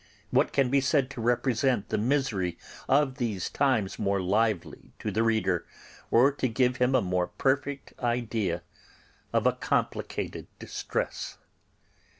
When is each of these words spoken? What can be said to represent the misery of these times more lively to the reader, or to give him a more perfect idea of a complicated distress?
What 0.31 0.51
can 0.51 0.71
be 0.71 0.81
said 0.81 1.11
to 1.11 1.21
represent 1.21 1.89
the 1.89 1.97
misery 1.99 2.57
of 2.89 3.17
these 3.19 3.51
times 3.51 3.99
more 3.99 4.19
lively 4.19 4.93
to 4.97 5.11
the 5.11 5.21
reader, 5.21 5.67
or 6.09 6.31
to 6.31 6.47
give 6.47 6.77
him 6.77 6.95
a 6.95 7.01
more 7.03 7.27
perfect 7.27 7.93
idea 7.99 8.63
of 9.31 9.45
a 9.45 9.51
complicated 9.53 10.47
distress? 10.57 11.37